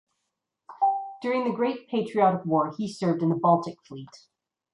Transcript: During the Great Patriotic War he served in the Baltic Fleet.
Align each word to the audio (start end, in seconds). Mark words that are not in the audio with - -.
During 1.21 1.43
the 1.43 1.53
Great 1.55 1.87
Patriotic 1.87 2.43
War 2.43 2.73
he 2.75 2.91
served 2.91 3.21
in 3.21 3.29
the 3.29 3.35
Baltic 3.35 3.75
Fleet. 3.87 4.09